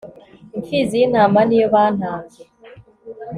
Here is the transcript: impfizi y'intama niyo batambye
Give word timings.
impfizi 0.57 0.93
y'intama 0.99 1.39
niyo 1.45 1.67
batambye 1.73 2.41